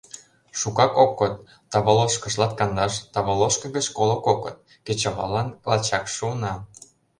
[0.59, 1.33] —Шукак ок код:
[1.71, 6.53] Таволошкыш латкандаш, Таволошка гыч коло кокыт— кечываллан лачак шуына!